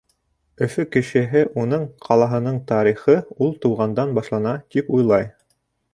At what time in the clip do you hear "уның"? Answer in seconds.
1.63-1.85